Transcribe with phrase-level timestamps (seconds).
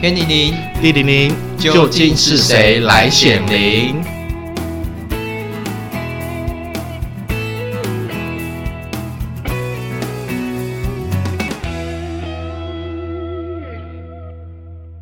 [0.00, 4.02] 天灵灵，地灵灵，究竟是谁来显灵？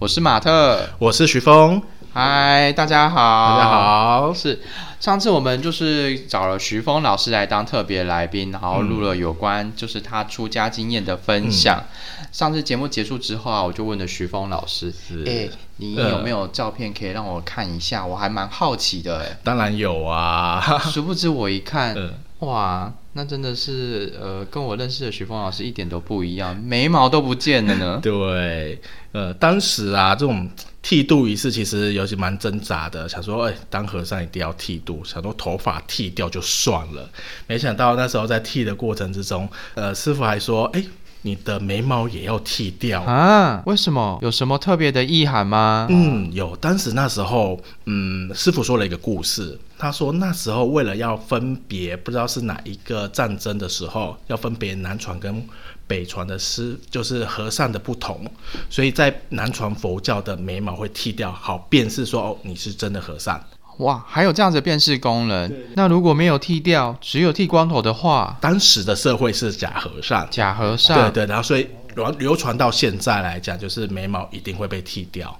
[0.00, 1.82] 我是马特，我是徐峰。
[2.12, 4.32] 嗨，大家好，大家好。
[4.34, 4.58] 是
[5.00, 11.78] 上次我们就是找了徐峰老师来当特别来宾，然后录了有关就是他出家经验的分享。
[12.20, 14.92] 嗯、上次节目结束之后啊，我就问了徐峰老师
[15.24, 18.02] ：“哎、欸，你有没有照片可以让我看一下？
[18.02, 20.60] 嗯、我还蛮好奇的。”哎，当然有啊。
[20.92, 27.98] 殊不知我一看，嗯、哇，那真的是呃，跟我认识的徐峰老师一点都不一样，眉毛都不见了呢。
[28.00, 30.48] 对，呃，当时啊，这种。
[30.80, 37.10] 剃度仪式其实尤其蛮挣扎的，想说，哎，当和尚一定要剃度，想说头发剃掉就算了，
[37.46, 40.82] 没想到那时候在剃的过程之中，呃，师傅还说，哎，
[41.22, 43.62] 你的眉毛也要剃掉啊？
[43.66, 44.18] 为什么？
[44.22, 45.86] 有什么特别的意涵吗？
[45.90, 46.56] 嗯，有。
[46.56, 55.44] 当时那时候，嗯，师傅说了一个故事，他说那时候为了要分别，不知道是哪一个战争的时候，要分别南传跟。
[55.88, 58.20] 北传的师就是和尚的不同，
[58.68, 63.42] 所以在南传佛教的眉毛会剃掉，好辨识说哦，你是真的和尚。
[63.78, 65.52] 哇，还有这样子的辨识功能。
[65.74, 70.28] 那如果没有剃掉，只有剃光头的话，当时的社会是假和尚。
[70.30, 70.96] 假和尚。
[71.10, 75.30] 对对，然后所以流流传到现在来讲，就是眉毛一定会被剃掉。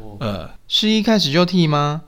[0.00, 2.02] 哦、呃，是一开始就剃吗？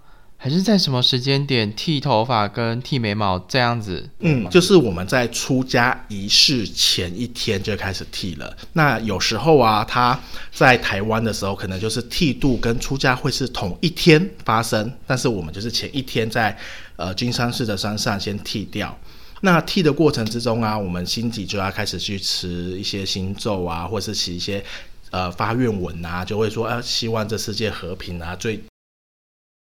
[0.46, 4.08] 还是在什么时间点剃头发跟剃眉毛这样子？
[4.20, 8.56] 嗯，就是我们在出家仪式前一天就开始剃了。
[8.74, 10.16] 那有时候啊，他
[10.52, 16.56] 在台湾的时候，可能就是剃度跟出家会是同一天发生，但是我们就是前一天在
[16.94, 18.96] 呃金山寺的山上先剃掉。
[19.40, 24.64] 那剃的过程之中啊，我们心底就要开始去持一些心咒啊，或是写一些
[25.10, 28.62] 呃发愿文啊，就会说啊，希望这世界和平啊，最。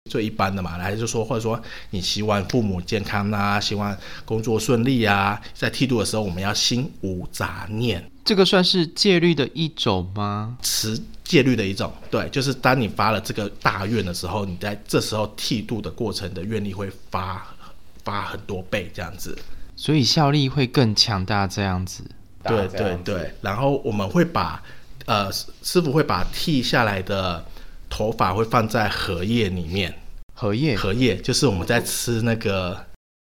[0.09, 3.95] 最一般的嘛，来就说，或者说你希望父母健康啊，希望
[4.25, 8.03] 工作顺利啊，在剃度的时候，我们要心无杂念。
[8.25, 10.57] 这个算是戒律的一种吗？
[10.63, 17.45] 持戒律的一种，对，就是当你发了这个大愿的时候，你在这时候剃度的过程的愿力会发
[18.03, 19.37] 发很多倍这样子，
[19.75, 22.03] 所以效力会更强大这样子。
[22.43, 24.61] 对对对，然后我们会把
[25.05, 27.45] 呃师傅会把剃下来的。
[27.91, 29.93] 头发会放在荷叶里面，
[30.33, 30.75] 荷叶？
[30.75, 32.85] 荷叶就是我们在吃那个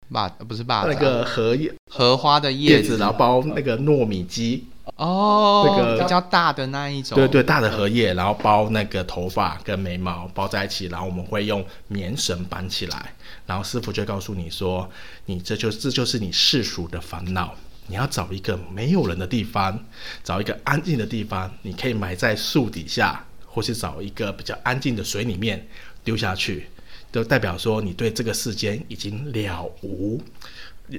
[0.10, 4.68] 把不是把那个荷叶荷花的叶子，然后包那个糯米鸡。
[4.98, 13.14] 哦，那个比较大的那一种，对对，大的荷叶，然后包那个头发跟眉毛包在一起，然后我们会用棉绳绑起来，
[13.46, 14.88] 然后师傅就告诉你说，
[15.26, 17.56] 你这就这就是你世俗的烦恼，
[17.88, 19.80] 你要找一个没有人的地方，
[20.22, 23.26] 找一个安静的地方，你可以埋在树底下。
[23.54, 25.66] 或是找一个比较安静的水里面
[26.04, 26.68] 丢下去，
[27.12, 30.20] 就代表说你对这个世间已经了无，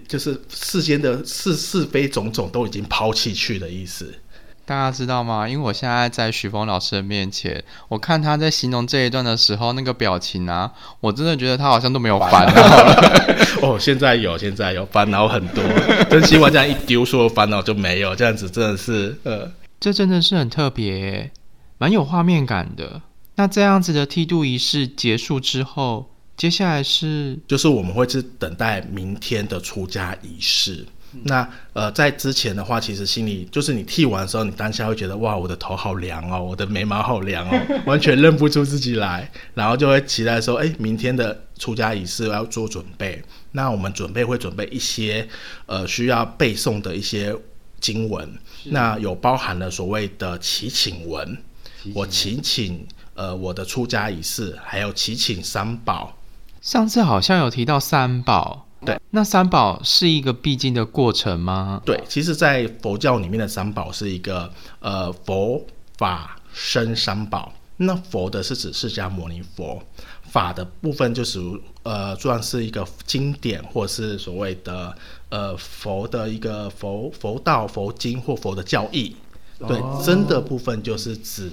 [0.07, 4.15] 就是世间的是是非种种都已经抛弃去的意思。
[4.67, 5.47] 大家知道吗？
[5.47, 12.63] 因为我现在在徐峰老师的面前，我看他在形容这一段的时候，那个表情啊，我真的觉得他好像都没有烦恼。
[13.61, 15.63] 哦，现在有，现在有烦恼很多，
[16.09, 21.31] 真希望这样一丢，所有烦恼就没有，这样子真的是，呃，这真的是很特别。
[21.79, 23.03] 蛮有画面感的。
[23.37, 30.87] 那这样子的剃度仪式结束之后，接下来是就是我们会是等待明天的出家仪式。
[31.13, 43.23] 嗯、那呃，在之前的话，其实心里就是你剃完的时候，你当下会觉得哇，我的头好凉哦，我的眉毛好凉哦， 完全认不出自己来，然后就会期待说，哎，明天的出家仪式要做准备。
[43.53, 45.29] 那我们准备会准备一些
[45.67, 47.35] 呃需要背诵的一些
[47.81, 48.29] 经文，
[48.65, 51.37] 那有包含了所谓的祈请文。
[51.93, 56.17] 我祈请呃我的出家仪式，还有祈请三宝。
[56.61, 61.83] 上次好像有提到三宝，对，那三宝是一个必经的过程吗？
[61.85, 64.51] 对，其实，在佛教里面的三宝是一个
[64.81, 65.63] 呃佛
[65.99, 67.53] 法身三宝。
[67.77, 69.83] 那佛的是指释迦牟尼佛，
[70.31, 71.41] 法的部分就是
[71.83, 74.97] 呃算是一个经典，或是所谓的
[75.29, 79.17] 呃佛的一个佛佛道佛经或佛的教义。
[79.59, 81.51] 对，真的部分就是指，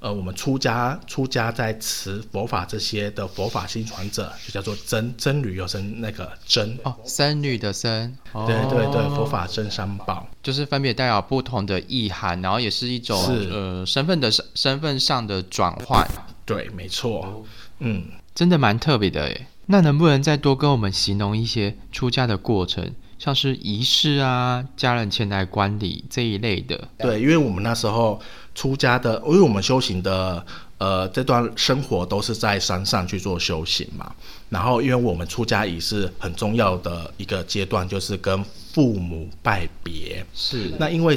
[0.00, 5.14] 呃，我们出家出家在持佛法这些的佛法心传者，就叫做僧。
[5.16, 8.14] 僧侣又称那个僧哦，僧侣的僧。
[8.32, 16.06] 对对对，佛法真三宝就是分别带有不同的意涵，然后也是一种是呃身份的身身份上的转换。
[16.44, 17.46] 对，没错，
[17.78, 19.46] 嗯，真的蛮特别的诶。
[19.66, 22.94] 那能不能再多跟我们形容一些出家的过程？
[23.18, 26.88] 像是仪式啊、家人前来观礼这一类的。
[26.98, 28.20] 对，因为我们那时候
[28.54, 30.44] 出家的，因为我们修行的，
[30.78, 34.12] 呃，这段生活都是在山上去做修行嘛。
[34.50, 40.24] 然后，因为我们出家仪式很重要的一个阶段，就是跟父母拜别。
[40.34, 40.72] 是。
[40.78, 41.16] 那因为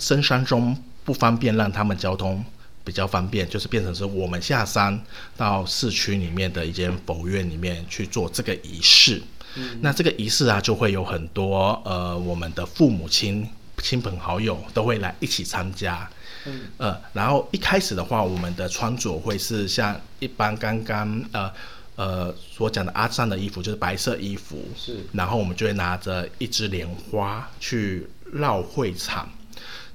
[0.00, 2.44] 深山中不方便让他们交通
[2.84, 5.00] 比较方便，就是变成是我们下山
[5.36, 9.22] 到市区里面的一间佛院里面去做这个仪式。
[9.56, 13.48] 嗯、那这个仪式啊，就会有很多呃，我们的父母亲、
[13.82, 16.08] 亲朋好友都会来一起参加。
[16.44, 16.60] 嗯。
[16.76, 21.50] 呃，然后一开始的话，我们的穿着会是像一般刚刚呃
[21.96, 24.62] 呃所讲的阿赞的衣服，就是白色衣服。
[24.76, 24.98] 是。
[25.12, 29.28] 然后我们就会拿着一支莲花去绕会场。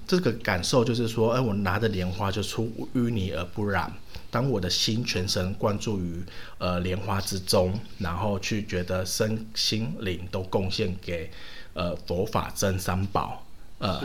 [0.07, 3.89] 这个感受就是说，哎，我拿着莲花就出淤泥而不染。
[4.31, 6.23] 当我的心全神贯注于
[6.57, 11.29] 呃莲花之中，然后去觉得身心灵都贡献给
[11.73, 13.45] 呃佛法真三宝，
[13.77, 14.01] 呃，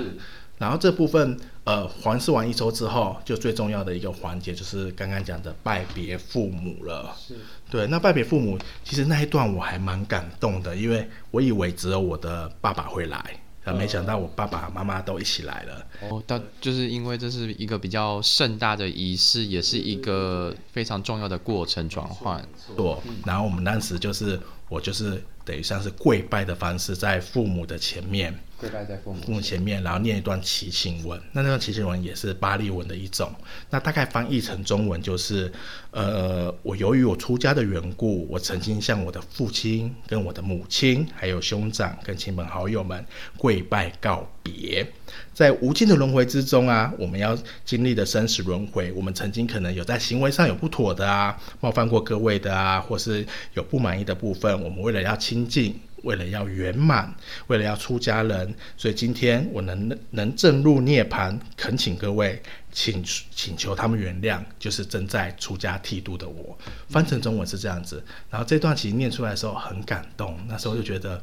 [0.59, 7.17] 然后这部分呃环视完一周之后，就最重要的一个环节就是刚刚讲的拜别父母了。
[7.17, 7.37] 是，
[7.71, 13.41] 对，那拜别父母，其实那一段我还蛮感动的，因为我以为只有我的爸爸会来。
[13.75, 15.87] 没想到我爸爸妈妈都一起来了。
[16.03, 22.47] 哦，但就是因为这是一个比较盛大的仪式，也是一个非常重要的过程转换。
[22.77, 28.33] 对，然后我们当时就是我就是等于像是跪拜的方式，在父母的前面。
[28.59, 31.21] 跪拜在父母父母前面，然后念一段祈请文。
[31.33, 33.31] 那那段祈请文也是巴利文的一种。
[33.69, 35.53] 那大概翻译成中文就是：
[35.91, 43.05] 呃，我由于我出家的缘故，我曾经向我的父亲、跟我的母亲、还有兄长、跟亲朋好友们
[43.37, 44.87] 跪拜告别。
[45.35, 55.79] 在无尽的轮回之中啊，我们要经历的生死轮回，我们曾经可能有在行为上有不妥的啊，冒犯过各位的啊，或是有不满意的部分，我们为了要清净。
[56.07, 57.13] 为了要圆满，
[57.49, 66.57] 为了要出家人，所以今天我能能证入涅槃，恳请各位请请求他们原谅，就是正在出家剃度的我。
[66.89, 71.21] 翻成中文是这样子，然后这段其实念出来的时候很感动，那时候就觉得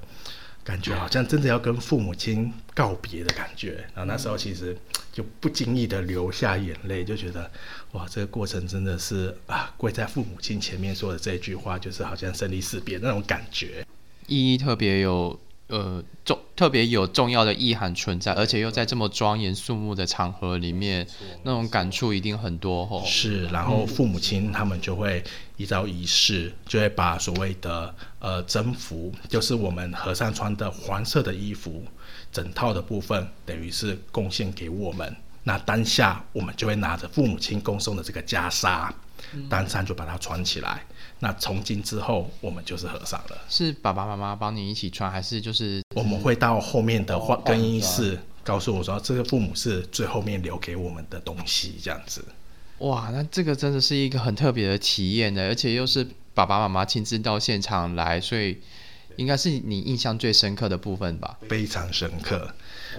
[0.65, 4.75] 感觉好像真的要跟父母亲告别的感觉，然后那时候其实
[5.13, 7.49] 就不经意的流下眼泪，就觉得
[7.93, 13.85] 哇，这个过程真的是啊，跪在父母亲前面说的这句话，就是好像生离死别那种感觉。
[14.27, 21.07] 意义特别有，呃，重特别有重要的意涵存在，而且又在这么庄严肃穆的场合里面，
[21.43, 23.03] 那种感触一定很多吼。
[23.05, 25.23] 是，然后父母亲他们就会
[25.57, 31.83] 依照仪式，就会把所谓的呃征服，就是我们和尚穿的黄色的衣服，
[32.31, 35.15] 整套的部分，等于是贡献给我们。
[35.45, 38.89] 那当下我们就会拿着父母亲供送的这个袈裟，
[39.49, 40.85] 当场就把它穿起来。
[41.23, 43.37] 那从今之后，我们就是和尚了。
[43.47, 52.25] 是爸爸妈妈帮你一起穿，还是就是我们会到后面的换更衣室，告诉我说这个父母是最后面留给我们的东西，这样子。
[52.79, 58.59] 哇，那这个真的是一个很特别的体验呢，而且又是爸爸妈妈亲自到现场来，所以
[59.15, 61.37] 应该是你印象最深刻的部分吧？
[61.47, 62.53] 非常深刻，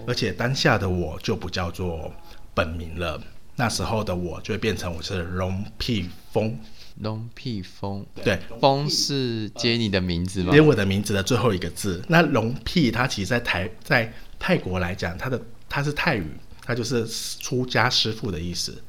[0.06, 2.10] 而且当下的我就不叫做
[2.54, 3.20] 本名了，
[3.56, 6.58] 那时候的我就会变成我是龙屁风。
[7.00, 10.52] 龙屁风，对，风是接你的名字吗？
[10.52, 12.02] 接我的名字的最后一个字。
[12.08, 16.26] 那龙屁，它其实在台在泰国来讲，它的它是泰语，
[16.64, 17.06] 它就是
[17.40, 18.80] 出家师傅的意思。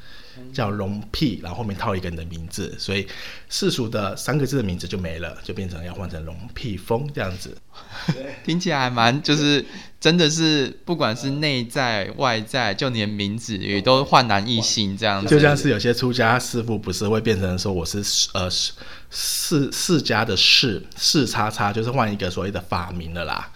[0.53, 3.07] 叫龙屁，然后后面套一个人的名字，所以
[3.49, 7.57] 世俗的三个字的名字就没了，就变成要换成龙屁风这样子。
[8.45, 9.65] 听起来还蛮，就是
[9.99, 15.27] 真的是不管是内在外在，就连名字也都焕然一新这样子。
[15.27, 18.49] 就像是有些出家师傅不是会变成说我是呃
[19.09, 23.51] 释释迦的释释叉叉，就是换一个所谓的法名了啦。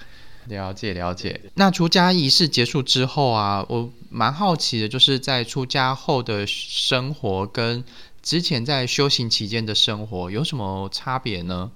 [0.47, 1.39] 了解了解。
[1.53, 7.83] 那出家仪式结束之后啊，我蛮好奇的，就是在出家后的生活跟
[8.21, 11.71] 之前在修行期间的生活有什么差别呢？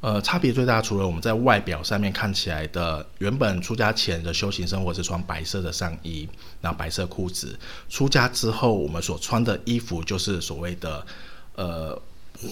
[0.00, 6.28] 呃，差别最大，除了我们在外表上面看起来的，原本出家前的修行生活是穿白色的上衣，
[6.60, 7.58] 然后白色裤子。
[7.88, 11.06] 出家之后，我们所穿的衣服就是所谓的
[11.54, 12.00] 呃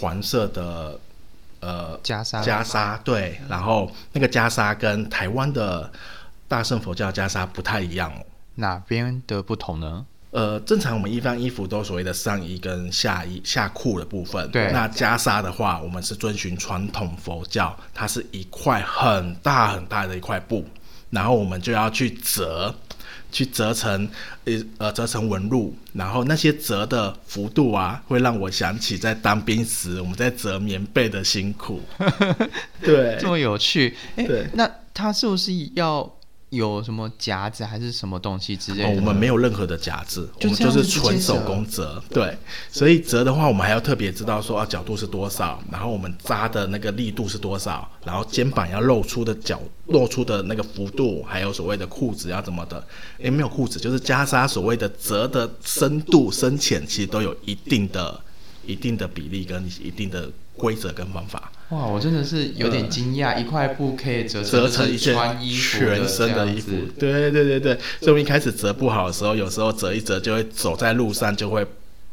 [0.01, 0.99] 黄色的。
[1.59, 5.91] 呃，袈裟，袈裟，对，然后那个袈裟跟台湾的
[6.47, 8.13] 大圣佛教袈裟不太一样，
[8.57, 10.05] 哪边的不同呢？
[10.33, 20.63] 呃，正常我们一般衣服都所谓的上衣跟下衣下裤的部分，对，那袈裟的话，我们是遵循传统佛教，它是一块很大很大的一块布，
[21.09, 22.75] 然后我们就要去折，
[23.33, 24.07] 去折成
[24.45, 31.81] 呃呃折成纹路，然后那些折的幅度啊，会让我想起在当兵时我们在折棉被的辛苦。
[32.83, 33.97] 对，这么有趣。
[34.17, 36.13] 哎，对，那它是不是要？
[36.51, 38.89] 有什么夹子还是什么东西之类的？
[38.89, 42.01] 哦，我们没有任何的夹子，我们就是纯手工折。
[42.09, 42.39] 对，
[42.71, 52.83] 所以折的话，我们还要特别知道说啊，角度是多少，然后我们扎的那个力度是多少，然后肩膀要露出的角露出的那个幅度，还有所谓的裤子要怎么的？
[53.19, 58.21] 诶，没有裤子，就是袈裟所谓的折的深度深浅，其实都有一定的、
[58.65, 61.51] 一定的比例跟一定的规则跟方法。
[61.71, 65.17] 哇，我真的是有点惊讶，呃、一块布可以折成折成一件
[65.51, 66.71] 全身的衣服。
[66.99, 71.67] 对对对对，所以我们一开始折不好的时候，有时候折一折就会走在路上就会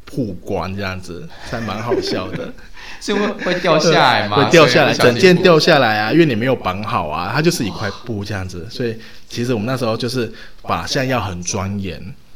[0.05, 2.51] 曝光这样子，还蛮好笑的。
[2.99, 4.37] 是会会掉下来吗？
[4.43, 8.65] 会掉下来，整件掉下来啊，因为你没有绑好啊，它就是一块布这样子。
[8.69, 8.95] 所以
[9.27, 10.31] 其实我们那时候就是
[10.61, 11.77] 把现在要很庄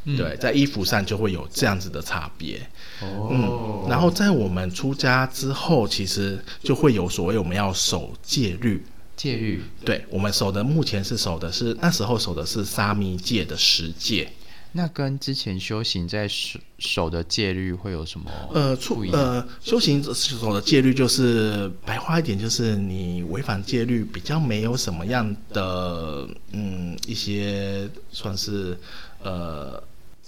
[0.07, 0.17] 严。
[0.17, 2.59] 对，在衣服上就会有这样子的差别。
[3.01, 8.83] 哦，嗯，然后在我们出家之后，其实就会有所谓我们要守戒律。
[9.15, 14.29] 戒律，对，我们守的目前是守的是那时候守的是沙弥戒的十戒。
[14.73, 18.29] 那跟之前修行在守守的戒律会有什么？
[18.53, 28.77] 呃，出呃，修行守的戒律就是白话一点，就是你违反戒律比较没有什么样的嗯一些算是
[29.23, 29.81] 呃。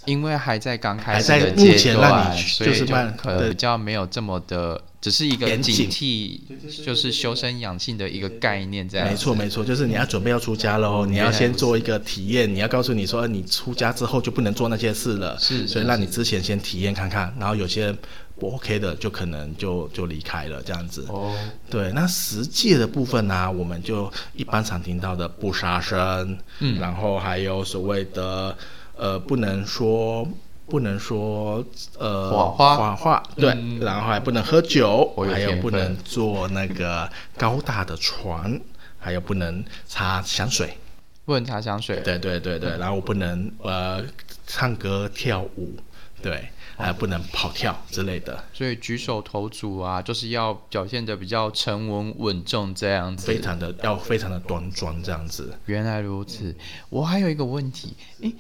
[0.05, 2.85] 因为还在刚开始的阶段，所以就
[3.17, 6.39] 可能比较没有这么的，只是一个警惕，
[6.83, 9.07] 就是修身养性的一个概念这样。
[9.07, 17.93] 没错没错，就是你要准备要出家喽，你要先做一个体验，你要告诉你说，你出家之后就不能做那些事了，是，所以让你之前先体验看看，然后有些
[18.39, 21.05] 不 OK 的，就可能就就离开了这样子。
[21.09, 21.35] 哦，
[21.69, 28.57] 对，那十戒的部分呢、啊，我们就一般常听到的不杀生，嗯，然后还有所谓的。
[28.99, 30.27] 呃，不能说，
[30.65, 31.63] 不能说，
[31.97, 38.59] 呃，谎话，谎话，对，嗯、然后还不能喝酒，有还有不能坐那个高大的船，
[38.99, 40.77] 还有不能擦香水，
[41.23, 44.03] 不能擦香水，对对对对，然后我不能呃
[44.45, 45.77] 唱歌跳舞，
[46.21, 55.57] 对，还不能跑跳之类的，所以举手投足啊，就是要表现的比较沉稳稳重这样子，非常的要非常的端庄这样子。
[55.67, 56.53] 原来如此，
[56.89, 58.35] 我还有一个问题，诶。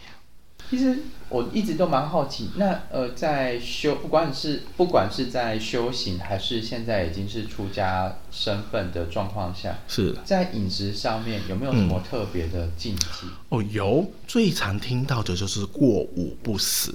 [0.69, 0.99] 其实
[1.29, 13.25] 我一直都蛮好奇，那呃，在修不管是不管是在修行，还是现在已经是出家身份的状况下，是在饮食上面有没有什么特别的禁忌？
[13.25, 16.93] 嗯、哦，有，最常听到的就是过午不食。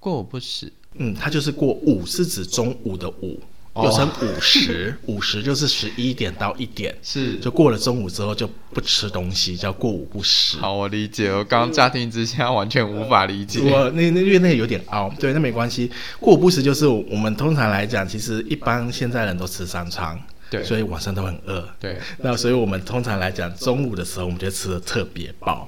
[0.00, 3.40] 过午不食，嗯，它就是过午是指中午的午。
[3.76, 10.58] 又称午时，午时就是十一点到一点，是就过了中午之后就不吃东西，叫过午不食。
[10.58, 11.30] 好，我理解。
[11.30, 13.60] 我刚家庭之下完全无法理解。
[13.60, 15.90] 我那那因为那个有点凹，对，那没关系。
[16.20, 21.96] 过午不食就是我们通常来讲，其实一般现在人都吃三餐，对，所以晚上都很饿，对。
[22.18, 25.66] 那所以我们通常来讲，中午的时候我们就吃的特别饱。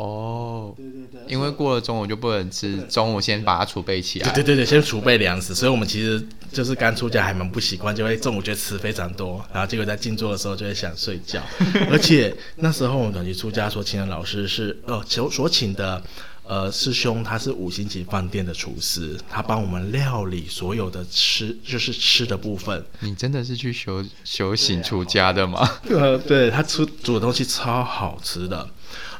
[0.00, 4.32] 哦，对对对，因为过了中午就不能吃，中午先把它储备起来。
[4.32, 5.54] 对对对，先储备粮食。
[5.54, 11.42] 所以我们其实就是刚出家还蛮不习惯，就会中午就吃非常多，然后结果在静坐的时候就会想睡觉。
[11.90, 16.02] 而且那时候我们等于出家所请的老师是哦所所请的
[16.44, 22.82] 呃师兄，他是五星级饭店的厨师，他帮我们料理所有的吃，就是吃的部分。
[23.00, 25.68] 你真的是去修修行出家的吗？
[25.90, 28.66] 呃，对，他出煮的东西超好吃的。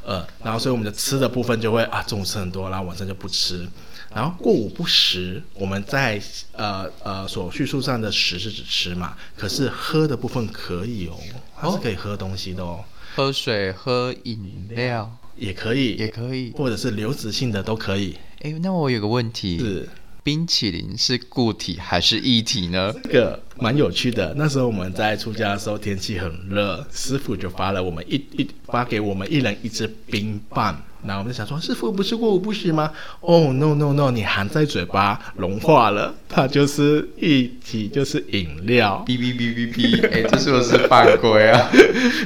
[0.05, 3.69] 呃，然后所以我们的吃的部分就会啊，中午吃很多，然后晚上就不吃。
[4.13, 6.21] 然后过午不食，我们在
[6.53, 11.17] 呃呃所叙述上的食是指吃嘛，可是喝的部分可以哦，
[11.55, 18.17] 还是可以喝东西的哦，喝水、喝饮料也可以，也可以，或者是流质性的都可以。
[18.41, 19.89] 哎，那我有个问题是。
[20.23, 22.93] 冰淇淋是固体还是液体呢？
[23.05, 24.35] 这个蛮有趣的。
[24.37, 30.83] 那时候我们在出家的时候，天气很热，师傅就发了我们一一发给我们一人一支冰棒。
[31.03, 32.93] 那我们就想说，师傅不是过午不食吗？
[33.21, 39.03] 哦、oh,，no no no，你含在嘴巴融化了，它就是一体，就是饮料。
[39.09, 41.71] 哔哔哔哔哔， 哎，这是不是犯规啊？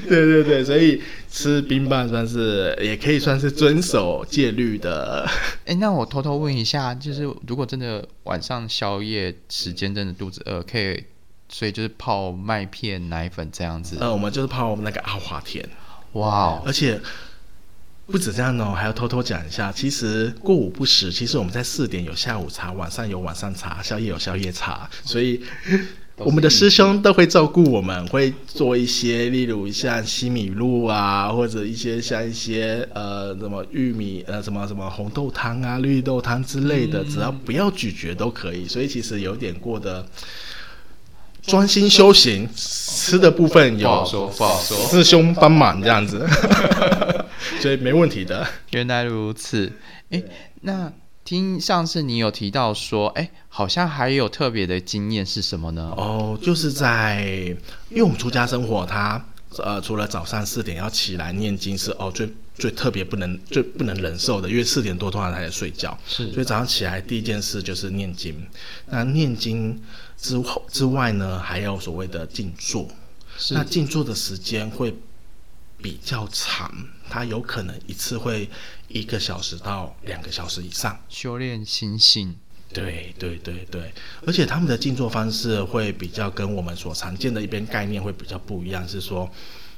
[0.08, 1.00] 对对对，所以
[1.30, 5.24] 吃冰棒算是也可以算是遵守戒律的。
[5.66, 11.00] 哎，那我偷偷问一下，就是如果真的晚上宵夜时间真的肚子饿，可以，
[11.56, 13.96] 所以就是泡麦片、奶粉这样子。
[14.00, 15.64] 呃，我们就是泡我们那个阿华田。
[16.14, 17.00] 哇 Wow，而且。
[18.06, 19.72] 不止这样哦，还要偷偷讲一下。
[19.72, 24.86] 其实过午不食，其实我们在四点有下午茶，晚上有晚上茶，宵夜有宵夜茶。
[25.06, 25.40] 所以
[26.18, 38.68] 我们的师兄都会照顾我们，会做一些，例如像西米露啊，或者一些像一些呃什么玉米呃什么什么红豆汤啊、绿豆汤之类的，只要不要咀嚼都可以。
[38.68, 40.06] 所以其实有点过得
[41.46, 46.26] 专心修行，吃的部分有不好说，不好说，师兄帮忙这样子，
[47.60, 48.46] 所以没问题的。
[48.70, 49.72] 原来如此，
[50.10, 50.22] 哎，
[50.62, 50.92] 那。
[51.24, 55.90] 听上次你有提到说，哎，好像还有特别的经验是什么呢？
[55.96, 57.24] 哦，就是在
[57.88, 59.24] 因为我们出家生活，他
[59.56, 68.36] 呃，除了早上四点要起来念经是哦最最特别不能最不能忍受的，因为四点多通常还在睡觉，是，所以早上起来第一件事就是念经。
[68.90, 69.80] 那念经
[70.24, 72.88] 之后之外呢，还有所谓的静坐，
[73.50, 74.96] 那静坐的时间会
[75.82, 76.72] 比较长，
[77.10, 78.48] 它有可能一次会
[78.88, 80.98] 一个小时到两个小时以上。
[81.10, 82.34] 修炼心性，
[82.72, 83.92] 对对对对，
[84.26, 89.30] 而且他们的静坐方式会比较跟我们所常见的一边概念会比较不一样，是说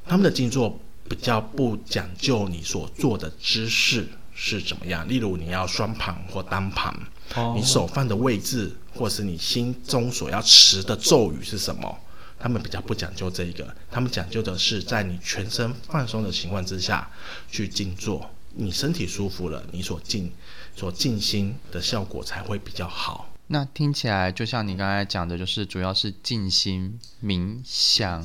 [0.06, 6.94] 他们的静坐比较不讲究你所做的姿势是怎么样，例如你要双盘或单盘，
[7.34, 11.98] 哦，你手放的位置，或是你心中所要持的咒语是什么。
[12.38, 17.10] 他们比较不讲究这一个，他们讲究的是在你全身放松的情况之下
[17.50, 20.30] 去静坐，你身体舒服了，你所静、
[20.76, 23.30] 所静心的效果才会比较好。
[23.48, 28.22] 那听起来就像你刚才讲的，就是主要是静心冥想。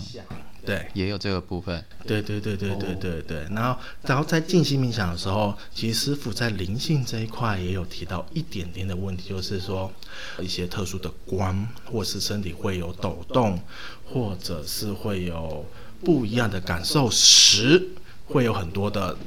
[0.64, 1.84] 对，也有这个部分。
[2.06, 3.48] 对对对对对对对。
[3.50, 9.92] 然后，然后在静心冥想的时候，其实师傅在灵性这一块也有提到一点点的问题，就是说
[10.40, 13.60] 一些特殊的光，或是身体会有抖动，
[14.06, 15.66] 或者是会有
[16.06, 17.90] 不一样的感受时，
[18.28, 19.18] 会有很多的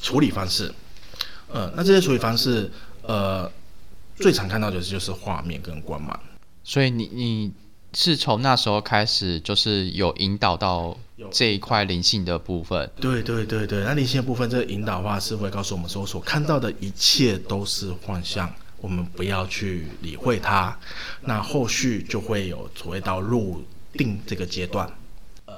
[0.00, 0.72] 处理方式。
[1.52, 2.70] 呃，那这些处理方式，
[3.02, 3.50] 呃，
[4.16, 6.18] 最常看到的就是画面跟光芒。
[6.62, 7.52] 所以你你。
[7.94, 10.98] 是从那时候开始，就是有引导到
[11.30, 12.90] 这一块灵性的部分。
[13.00, 20.76] 对对对对，那灵性的部分，这个引导的话是会告诉我们说，所看到的一切都是幻象，我们不要去理会它。
[21.22, 24.90] 那后续就会有所谓到入定这个阶段。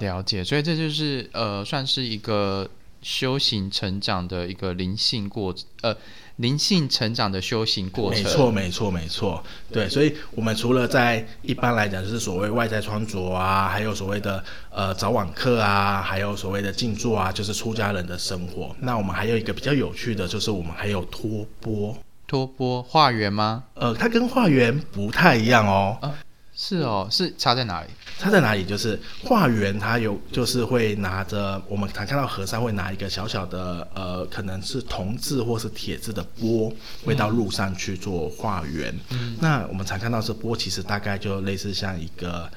[0.01, 2.69] 了解，所以这就是呃，算是一个
[3.01, 5.97] 修行成长的一个灵性过程，呃。
[6.37, 9.43] 灵性成长的修行过程，没错，没错，没错。
[9.73, 18.77] 对，所以，我们除了在一般来讲，就是所谓外在穿着啊，还有所谓的呃早晚课啊，还有所谓的静坐啊，就是出家人的生活。
[18.81, 21.97] 那我们还有一个比较有趣的，就是我们还有托钵。
[22.27, 23.65] 托钵化缘吗？
[23.75, 25.97] 呃，它跟化缘不太一样哦。
[26.03, 26.15] 啊
[26.59, 27.89] 是哦，是差在哪里？
[28.19, 28.65] 差在哪里？
[28.65, 36.73] 就是化缘，它有就是会拿着，我们常看到和尚会拿一个小小的，呃，可能是铜制或是铁制的钵，
[37.05, 38.99] 会到路上去做化缘。
[39.11, 39.37] 嗯。
[39.39, 42.51] 那我们常看到这钵，其实大概就类似像一个，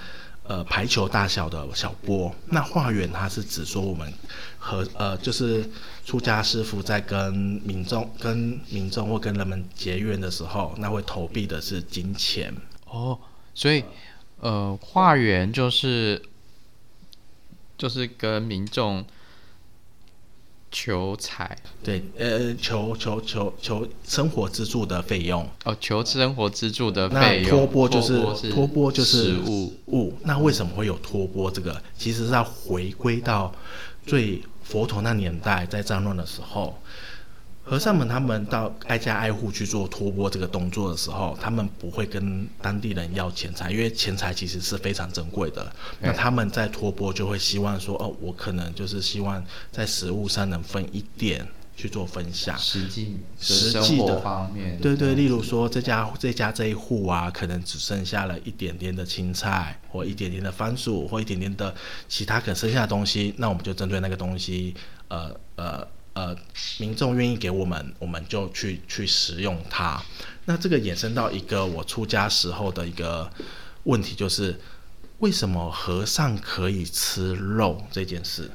[0.43, 2.33] 呃，排球大小的小钵。
[2.45, 4.13] 那化缘，它是指说我们
[4.57, 5.69] 和呃，就是
[6.05, 7.33] 出家师傅在跟
[7.65, 12.55] 民众、跟民众或跟人们结缘的时候，那会投币的是金钱。
[12.85, 13.19] 哦。
[13.59, 13.83] 所以，
[14.39, 16.21] 呃，化缘就是
[17.77, 19.03] 就是跟民众
[20.71, 25.45] 求财，对，呃，求求求求生活支柱的费用。
[25.65, 27.49] 哦，求生活支柱的费用。
[27.49, 30.17] 托钵就是托钵就是物物。
[30.23, 31.51] 那为什么会有托钵？
[31.51, 33.53] 这个其实是要回归到
[34.05, 36.81] 最佛陀那年代，在战乱的时候。
[37.69, 45.71] 和尚们他们到挨家挨户去做托钵这个动作的时候，他们不会跟当地人要钱财，因为钱财其实是非常珍贵的。
[45.99, 52.57] 那他们在托钵就会希望说，哦，我可能就是希望在食物上能分一点去做分享。
[52.57, 61.75] 实际实际的方面，对对，例如说这家这家这一户啊，可能只剩下了一点点的青菜，或一点点的番薯，或一点点的
[62.07, 64.73] 其他可剩下的东西，那我们就针对那个东西，
[65.09, 65.87] 呃呃。
[66.19, 66.35] 呃，
[66.79, 70.03] 民众愿意给我们，我们就去去使用它。
[70.43, 73.31] 那这个衍生到一个我出家时候的一个
[73.83, 74.59] 问题，就是
[75.19, 78.51] 为什么和尚可以吃肉这件事？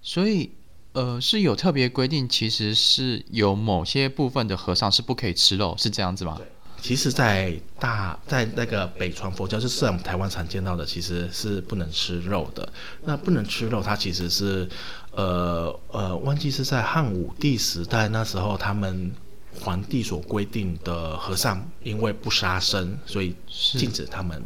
[0.00, 0.50] 所以，
[0.92, 6.40] 呃，是有特别规定，其实是有某些部分的和尚是不可以吃肉，是这样子吗？
[6.80, 12.70] 其实，在大在那个北传佛教，就是我们台湾常见到的，其实是不能吃肉的。
[13.04, 14.68] 那不能吃肉，它其实是，
[15.16, 19.10] 呃呃，忘记是在汉武帝时代那时候，他们
[19.58, 24.44] 皇帝所规定的和尚，因为不杀生，所以禁止他们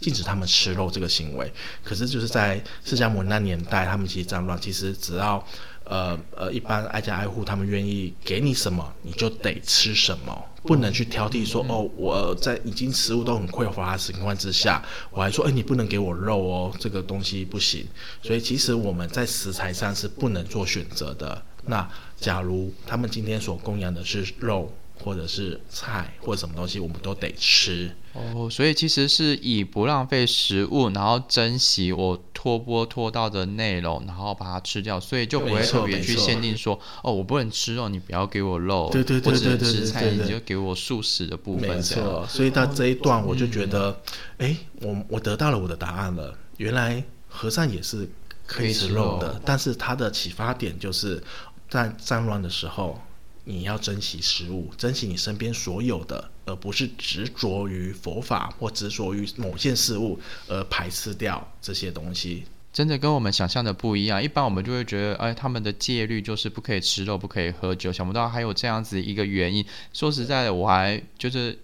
[0.00, 1.52] 禁止他们吃肉这个行为。
[1.84, 5.44] 可是就是在释迦牟尼那年代，他们其实战乱，其实只要
[5.84, 17.86] 呃呃一般挨家挨户，他们愿意给你什么，你就得吃什么，不能去挑剔说哦，我在已经食物都很匮乏的情况之下，我还说哎，你不能给我肉哦，这个东西不行。
[18.22, 21.42] 所以其实我们在食材上是不能做选择的。
[21.64, 28.48] 那假如他们今天所供养的是肉，或者是菜或者什么东西，我们都得吃哦。
[28.50, 38.88] 所以其实是以不浪费食物，然后珍惜我托钵托到的内容，然后把它吃掉，所以就不会特别去限定说哦，我不能吃肉，你不要给我肉。
[38.92, 41.68] 对对对对对对，或者吃菜你就给我素食的部分。
[41.68, 42.26] 没错。
[42.28, 44.00] 所以到这一段，我就觉得，
[44.38, 46.36] 哎、嗯，我我得到了我的答案了。
[46.58, 48.08] 原来和尚也是
[48.46, 51.20] 可以吃肉的，但是他的启发点就是
[51.68, 53.00] 在战乱的时候。
[53.44, 62.44] 你要珍惜食物，珍惜你身边所有的，而不是执着于佛法或执着于某件事物而排斥掉这些东西。
[62.72, 64.22] 真的跟我们想象的不一样。
[64.22, 67.92] 一般我们就会觉得，哎，他们的戒律就是不可以吃肉，不可以喝酒。
[67.92, 69.64] 想不到还有这样子一个原因。
[69.92, 71.58] 说实在的，我还就是。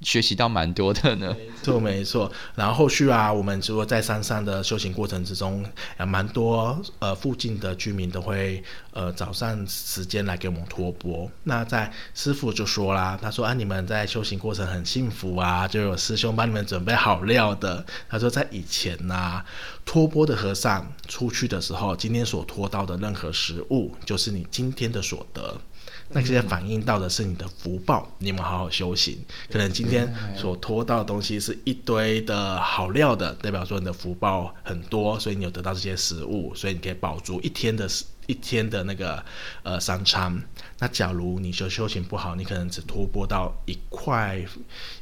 [0.00, 2.30] 学习到蛮多的呢，没错没错。
[2.54, 5.64] 然后后续啊，我们如果在山上的修行过程之中，
[5.98, 11.28] 也蛮多呃附近的居民都会呃早上时间来给我们托钵。
[11.42, 17.84] 那在师傅就说啦，他说啊，你们在修行过程很幸福啊，就有师兄帮你们准备好料的。
[18.08, 19.44] 他说在以前呐、
[19.84, 25.60] 托钵的和尚出去的时候，今天所托到的任何食物，就是你今天的所得。
[26.10, 29.18] 那些反映到的是你的福报，你们好好修行。
[29.50, 37.88] 可能今天所拖到的东西是一堆的好料的，代表说你的福报很多，所以你有得到这些食物，所以你可以保住一天的
[38.26, 39.22] 一天的那个
[39.62, 40.42] 呃三餐。
[40.78, 44.42] 那假如你修修行不好，你可能只托钵到一块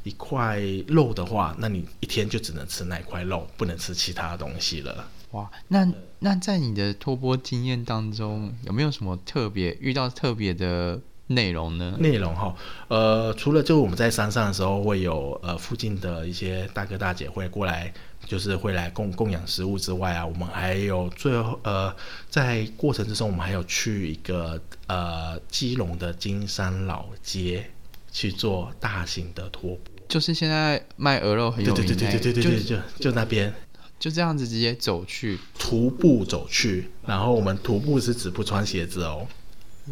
[0.02, 5.08] 一块肉的话，那你一天就只能吃那块肉，不能吃其他东西了。
[5.32, 5.86] 哇，那
[6.18, 11.96] 那在你的托钵经验当中，有没有什么特别遇到特别的内容呢？
[11.98, 12.54] 内容哈，
[12.88, 17.92] 呃，除了就我们在山上的时候会有呃附近的一些大哥大姐会过来，
[18.24, 21.94] 就是会来供供养食物之外啊，我们还有最后呃
[22.30, 27.68] 在过程之中，我们还有去一个呃基隆的金山老街
[28.10, 33.52] 去做大型的托钵，就是现在卖鹅肉很有名，对对对对对对对，就就那边。
[33.98, 39.26] 就这样子直接走去，徒步走去，然后我们徒步是指不穿鞋子哦，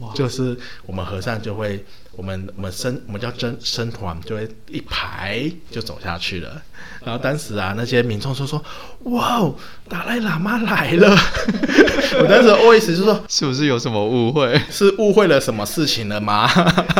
[0.01, 1.85] 哇，就是我们和尚就会，
[2.17, 6.63] 我们我们生我们叫生生团就会一排就走下去了。
[7.05, 8.63] 然后当时啊，那些民众说说，
[9.05, 9.55] 哇哦，
[9.89, 11.17] 达赖喇嘛来了。
[12.19, 14.59] 我当时 OS 就说，是不是有什么误会？
[14.71, 16.49] 是误会了什么事情了吗？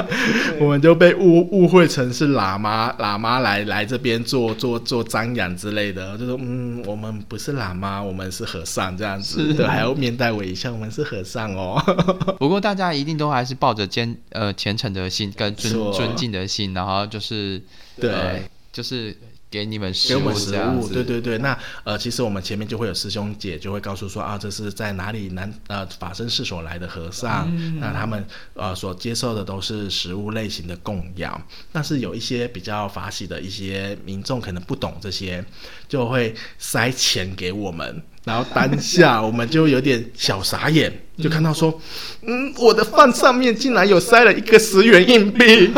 [0.61, 11.83] 我们就被误误会成是喇嘛喇嘛来来这边做做做瞻仰之类的，就说嗯，我们不是喇嘛，我们是和尚这样子，对，还要面带微笑，我们是和尚哦。
[12.39, 17.63] 不过大家一定都还是抱着坚呃虔诚的心跟尊尊敬的心，然后就是
[18.01, 18.41] 对，呃、
[18.73, 19.17] 就是。
[19.51, 21.39] 给你们食物，给我们食物，对对对。
[21.39, 31.41] 那呃，其实我们前面就会有师兄姐就会告诉说啊，这是在哪里南呃法身寺所来的和尚，嗯、那他们呃所接受的都是食物类型的供养。
[31.71, 35.45] 但是有一些比较法喜的一些民众可能不懂这些，
[35.87, 38.03] 就会塞钱给我们。
[38.25, 41.79] 然后当下我们就有点小傻眼，就看到说，
[42.23, 45.71] 嗯，我的饭上面竟然有塞了一个十元硬币，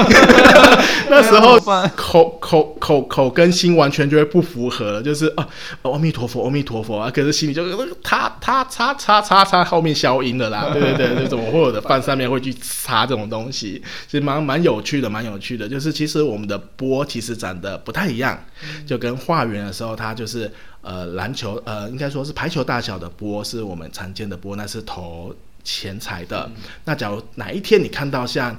[1.11, 1.59] 那时候
[1.97, 5.49] 口口口口跟心完全就会不符合了，就是啊，
[5.83, 7.65] 阿弥陀佛，阿弥陀佛啊，可是心里就
[8.01, 18.39] 他他擦擦擦擦后面消音了啦，对 对对，就怎么会有的饭上面会去擦这种东西，其实蛮蛮有趣的，蛮有趣的，就是其实我们的波其实长得不太一样，
[18.87, 20.49] 就跟化缘的时候它就是。
[20.87, 26.49] 呃，篮球，呃，应该说是排球大小的波，是我们常见的波，那是投钱财的。
[26.55, 28.57] 嗯、那假如哪一天你看到像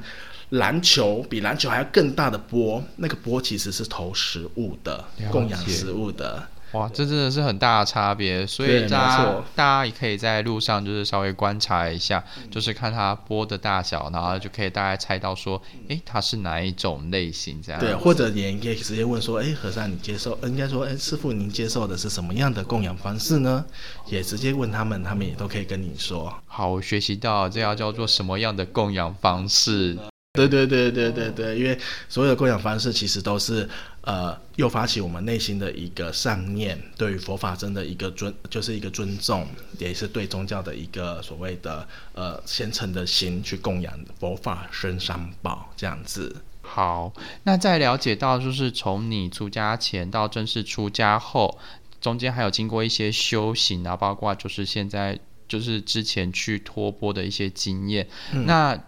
[0.49, 6.45] 篮球比篮球还要更大的波，那个波其实是投食物的，供养食物的。
[6.73, 17.79] 哇，这真的是很大的差别，所以大家大家也可以在路上就是稍微观察一下，就是看它波的大小，然后就可以大概猜到说，诶，它是哪一种类型这样。
[17.79, 23.63] 对，或者你也可以直接问说，诶，和尚你接受，应该说，诶，师傅您接受的是什么样的供养方式呢？
[24.07, 26.33] 也直接问他们，他们也都可以跟你说。
[26.45, 29.97] 好，我学习到这要叫做什么样的供养方式。
[30.37, 33.67] 对对对对对对，因为所有的供养方式其实都是
[34.01, 39.47] 呃诱发起我们内心的一个善念，对于佛法真的一个尊，就是一个尊重，
[39.79, 46.35] 也是对宗教的一个所谓的呃虔诚的心去供养佛法生三宝这样子。
[46.61, 47.11] 好，
[47.43, 51.57] 那在了解到就是从你出家前到正式出家后，
[51.99, 58.79] 中间还有经过一些修行啊，包括就是现在就是之前去托钵的一些经验，嗯、那。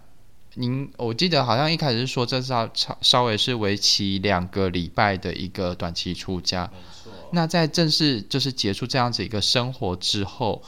[0.54, 6.68] 您，我记得好像一开始是说，这是要稍稍微是为期两个礼拜的一个短期出家。
[7.32, 10.60] 那在正式就是结束这样子一个生活之后，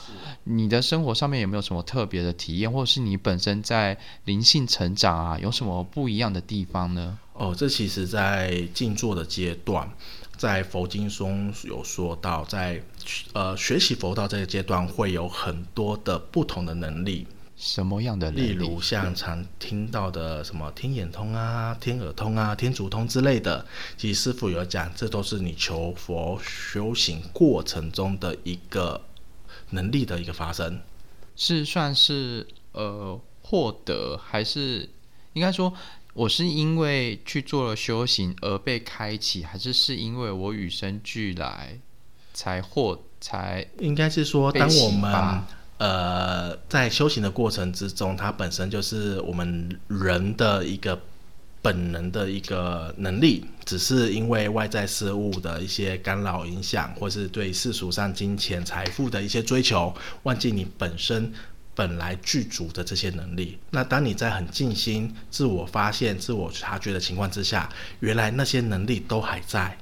[0.45, 7.19] 你的生活上面有没有什么特别的体验，或者是你本身在灵性成长啊，有什么不一样的地方呢？
[7.33, 9.91] 哦，这其实，在静坐的阶段，
[10.37, 12.81] 在佛经中有说到，在
[13.33, 17.27] 呃学习佛道这个阶段，会有很多的不同的能力。
[17.65, 18.29] 什么样的？
[18.33, 23.65] 例如像常听到的什么天眼通啊、天耳通啊、天足通之类的，
[23.97, 29.01] 其实师傅有讲，这都是你求佛修行过程中的一个
[29.71, 30.81] 能力的一个发生，
[31.37, 34.89] 是算是呃获得，还是
[35.35, 35.73] 应该说
[36.15, 41.79] 我是因为去做了修行而被开启，还是是因为我与生俱来
[42.35, 43.65] 才获才？
[43.79, 45.43] 应该是说，当我们。
[45.83, 50.97] 呃，在修行的过程之中，它本身就是我们人的一个
[51.61, 59.93] 本能的一个能力，只是因为外在事物的一些干扰影响，或是对世俗上金钱财富的一些追求，
[60.23, 61.33] 忘记你本身
[61.75, 63.59] 本来具足的这些能力。
[63.71, 67.69] 那当你在很静心、自我发现、自我察觉的情况之下，
[67.99, 69.77] 原来那些能力都还在。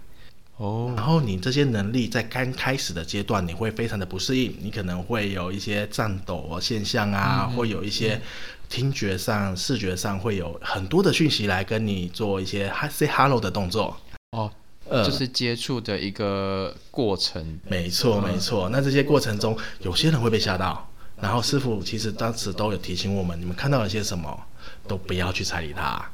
[0.61, 8.21] 哦，然后你这些能力在刚开始的阶段，你会非常的不适应，你可能会有一些颤抖现象啊，嗯、会有一些
[8.69, 13.97] 听觉上、嗯、视觉上会有很多的讯息来跟你做一些 say hello 的动作。
[14.33, 14.53] 哦，
[14.87, 17.59] 呃，就是接触的一个过程。
[17.67, 18.69] 没错，没错。
[18.69, 20.87] 那这些过程中，有些人会被吓到，
[21.19, 24.39] 然后师傅其实当时都有提醒我们，你们看到了些什么，
[24.87, 26.05] 都不要去睬理它。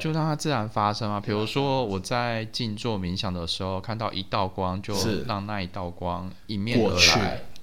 [0.00, 1.20] 就让它自然发生啊！
[1.20, 4.94] 比如说我在静坐冥想的时候，看到一道光，就
[5.26, 6.88] 让那一道光迎面而来。
[6.88, 7.20] 过去，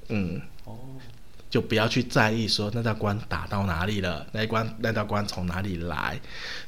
[0.10, 0.78] 嗯，哦，
[1.50, 6.20] 就不要去在意说那道光打到哪里了，那一光那道光从哪里来，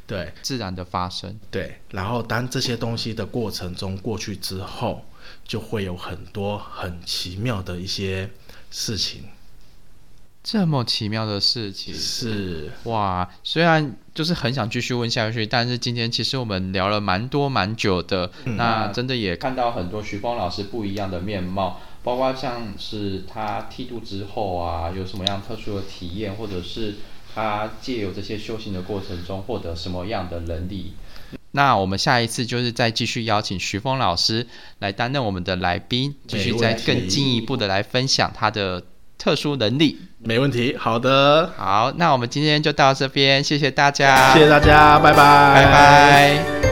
[0.07, 1.39] 对，自然的发生。
[1.51, 5.05] 对，然后当这些东西的过程中过去之后，
[5.45, 8.29] 就会有很多很奇妙的一些
[8.71, 9.23] 事情。
[10.41, 26.95] 这么奇妙的事情是哇，虽然就是很想继续问下去，但是今天其实我们聊了蛮多蛮久的，嗯、那真的也看到很多徐峰老师不一样的面貌，包括像是他剃度之后啊，有什么样特殊的体验，或者是
[27.35, 30.93] 他借由这些修行的过程中获得什么样的能力。
[31.51, 34.47] 那我们下一次就是再继续邀请徐峰老师
[34.79, 38.81] 来担任我们的来宾，继续再更进一步的来分享他的。
[39.19, 40.75] 特殊能力，没问题。
[40.79, 45.17] 好的，好，那我们今天就到这边，谢谢大家，谢谢大家，拜拜，
[45.53, 46.68] 拜拜。